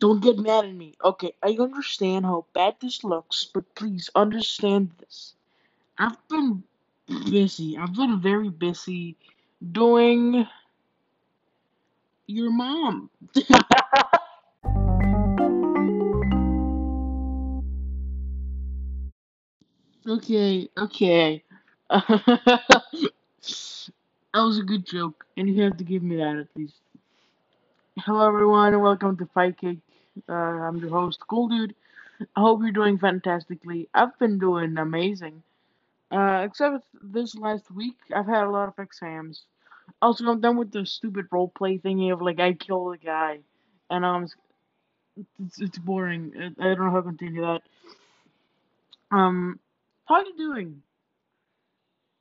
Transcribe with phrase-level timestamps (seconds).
[0.00, 0.94] Don't get mad at me.
[1.04, 5.34] Okay, I understand how bad this looks, but please understand this.
[5.98, 6.62] I've been
[7.28, 7.76] busy.
[7.76, 9.16] I've been very busy
[9.72, 10.46] doing
[12.28, 13.10] your mom.
[20.06, 21.42] okay, okay.
[21.90, 22.84] that
[24.32, 26.76] was a good joke, and you have to give me that at least.
[27.98, 29.80] Hello, everyone, and welcome to Fight Cake.
[30.28, 31.74] Uh, I'm your host, Cool Dude.
[32.36, 33.88] I hope you're doing fantastically.
[33.94, 35.42] I've been doing amazing.
[36.10, 39.44] Uh, except this last week, I've had a lot of exams.
[40.02, 43.40] Also, I'm done with the stupid roleplay thingy of like I killed a guy,
[43.90, 44.26] and um,
[45.44, 46.32] it's, it's boring.
[46.36, 47.62] I, I don't know how to continue that.
[49.10, 49.58] Um,
[50.06, 50.82] how are you doing?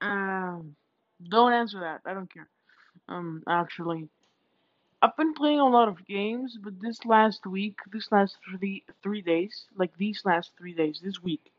[0.00, 0.76] Um,
[1.28, 2.00] don't answer that.
[2.04, 2.48] I don't care.
[3.08, 4.08] Um, actually,
[5.02, 9.22] I've been playing a lot of games, but this last week, this last three three
[9.22, 11.52] days, like these last three days, this week,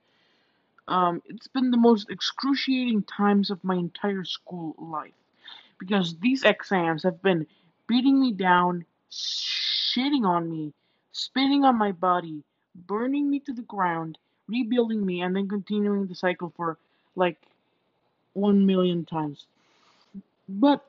[0.87, 5.13] um, it's been the most excruciating times of my entire school life
[5.79, 7.47] because these exams have been
[7.87, 10.73] beating me down, shitting on me,
[11.11, 12.43] spitting on my body,
[12.75, 16.77] burning me to the ground, rebuilding me, and then continuing the cycle for
[17.15, 17.41] like
[18.33, 19.47] one million times.
[20.47, 20.85] But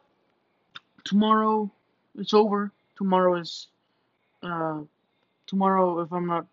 [1.05, 1.71] tomorrow
[2.19, 2.73] it's over.
[2.97, 3.69] Tomorrow is
[4.43, 4.81] uh
[5.47, 6.47] tomorrow if I'm not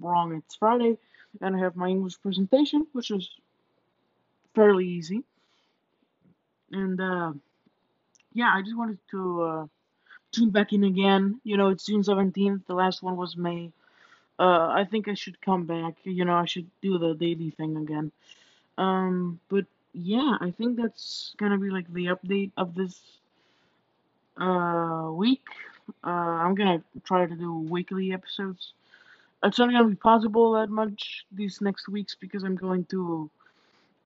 [0.00, 0.98] wrong it's Friday
[1.40, 3.30] and I have my English presentation which is
[4.54, 5.24] fairly easy.
[6.72, 7.32] And uh
[8.32, 9.66] yeah, I just wanted to uh
[10.32, 11.40] tune back in again.
[11.44, 12.66] You know, it's June 17th.
[12.66, 13.72] The last one was May.
[14.38, 15.94] Uh I think I should come back.
[16.04, 18.12] You know, I should do the daily thing again.
[18.78, 23.00] Um but yeah, I think that's gonna be like the update of this
[24.38, 25.46] uh week.
[26.04, 26.10] Uh,
[26.42, 28.72] I'm gonna try to do weekly episodes.
[29.42, 33.30] It's not gonna be possible that much these next weeks because I'm going to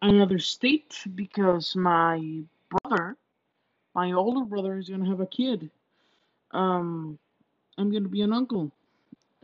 [0.02, 3.16] another state because my brother,
[3.94, 5.70] my older brother, is gonna have a kid.
[6.52, 7.18] Um,
[7.78, 8.72] I'm gonna be an uncle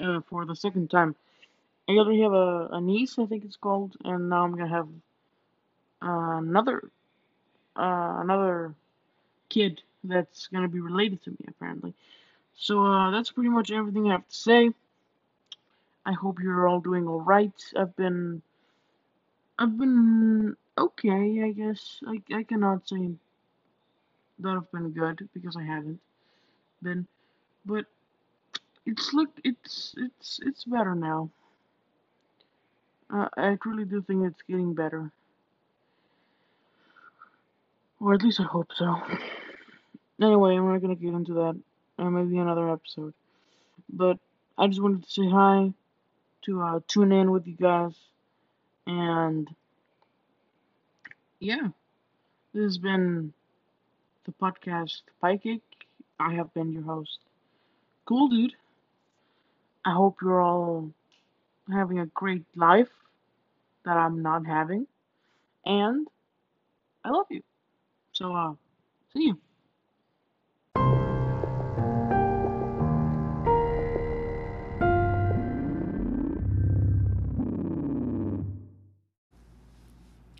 [0.00, 1.14] uh, for the second time.
[1.88, 4.88] I already have a, a niece, I think it's called, and now I'm gonna have
[6.00, 6.90] another
[7.76, 8.74] uh, another
[9.48, 11.94] kid that's gonna be related to me apparently.
[12.54, 14.70] So uh, that's pretty much everything I have to say.
[16.04, 17.52] I hope you're all doing all right.
[17.76, 18.42] I've been,
[19.58, 22.00] I've been okay, I guess.
[22.06, 23.10] I I cannot say
[24.40, 26.00] that I've been good because I haven't
[26.82, 27.06] been,
[27.64, 27.86] but
[28.86, 31.30] it's look, it's it's it's better now.
[33.10, 35.12] Uh, I really do think it's getting better,
[38.00, 38.96] or at least I hope so.
[40.22, 41.60] Anyway, I'm not gonna get into that.
[41.98, 43.14] Uh, maybe another episode.
[43.88, 44.18] But
[44.56, 45.72] I just wanted to say hi,
[46.42, 47.94] to uh, tune in with you guys,
[48.86, 49.48] and
[51.40, 51.68] yeah,
[52.54, 53.32] this has been
[54.24, 55.02] the podcast
[55.42, 55.62] Cake.
[56.20, 57.18] I have been your host.
[58.04, 58.54] Cool dude.
[59.84, 60.92] I hope you're all
[61.70, 62.90] having a great life
[63.84, 64.86] that I'm not having.
[65.64, 66.06] And
[67.04, 67.42] I love you.
[68.12, 68.54] So, uh,
[69.12, 69.38] see you.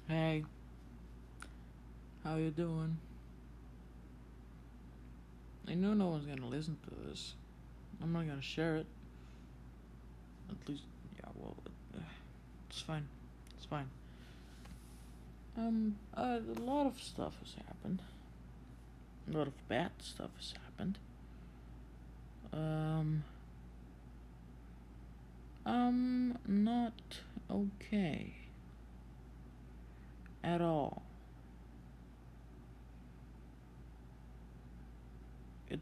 [0.08, 0.44] Hey,
[2.24, 2.98] how you doing?
[5.68, 7.34] I know no one's gonna listen to this.
[8.02, 8.86] I'm not gonna share it.
[10.50, 10.82] At least,
[11.16, 11.56] yeah, well,
[11.96, 12.00] uh,
[12.68, 13.06] it's fine.
[13.56, 13.88] It's fine.
[15.56, 18.02] Um, uh, a lot of stuff has happened.
[19.32, 20.98] A lot of bad stuff has happened.
[22.52, 23.24] Um,
[25.64, 26.92] I'm not
[27.50, 28.34] okay.
[30.44, 31.02] At all.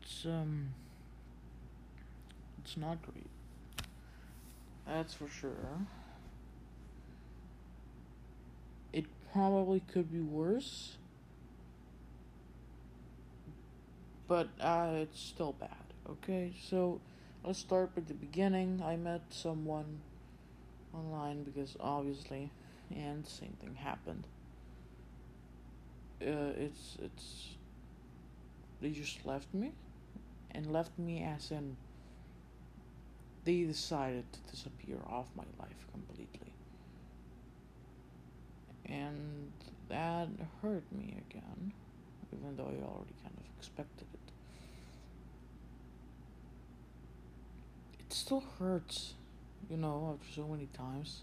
[0.03, 0.75] It's, um,
[2.63, 3.27] it's not great.
[4.87, 5.87] That's for sure.
[8.93, 10.97] It probably could be worse.
[14.27, 15.71] But uh, it's still bad.
[16.09, 17.01] Okay, so
[17.45, 18.83] let's start with the beginning.
[18.85, 20.01] I met someone
[20.95, 22.51] online because obviously,
[22.95, 24.27] and same thing happened.
[26.23, 27.49] Uh, it's it's
[28.81, 29.73] they just left me,
[30.55, 31.77] and left me as in
[33.45, 36.53] they decided to disappear off my life completely.
[38.87, 39.53] And
[39.89, 40.29] that
[40.63, 41.73] hurt me again,
[42.33, 44.21] even though I already kind of expected it.
[48.11, 49.15] it still hurts,
[49.71, 51.23] you know, after so many times.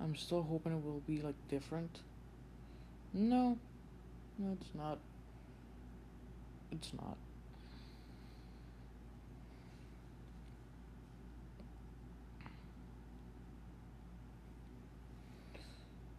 [0.00, 2.00] I'm still hoping it will be like different.
[3.12, 3.58] No,
[4.38, 4.98] no, it's not.
[6.72, 7.18] It's not.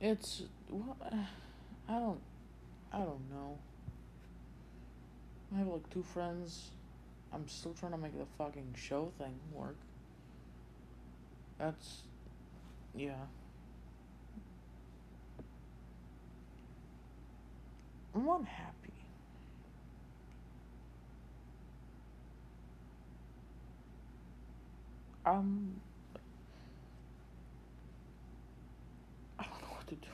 [0.02, 0.96] It's well,
[1.90, 2.20] I don't,
[2.94, 3.58] I don't know.
[5.54, 6.72] I have like two friends.
[7.34, 9.76] I'm still trying to make the fucking show thing work.
[11.58, 12.04] That's,
[12.96, 13.14] yeah.
[18.16, 18.94] I'm unhappy.
[25.26, 25.76] Um,
[29.38, 30.08] I don't know what to do.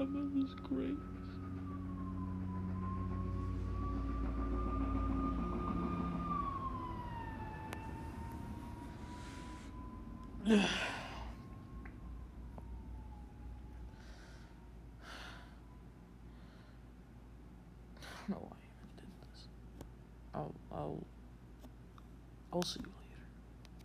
[0.00, 0.90] In this grace.
[10.46, 10.50] I
[18.28, 19.48] don't know why I even did this.
[20.34, 21.06] I'll I'll
[22.52, 23.03] I'll see you later.